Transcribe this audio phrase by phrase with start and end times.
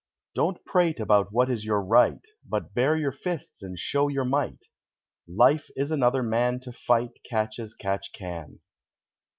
[0.33, 4.65] Don't prate about what is your right, But bare your fists and show your might;
[5.27, 8.61] Life is another man to fight Catch as catch can.